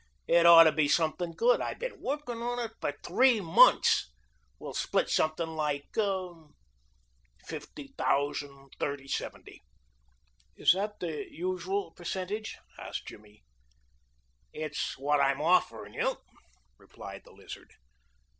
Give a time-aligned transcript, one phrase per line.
[0.27, 1.61] It ought to be something good.
[1.61, 4.11] I been working on it for three months.
[4.57, 5.95] We'll split something like
[7.45, 9.61] fifty thousand thirty seventy."
[10.57, 13.43] "Is that the usual percentage?" asked Jimmy.
[14.51, 16.17] "It's what I'm offerin' you,"
[16.79, 17.69] replied the lizard.